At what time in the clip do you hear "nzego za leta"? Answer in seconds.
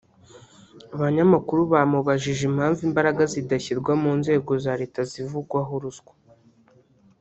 4.19-5.01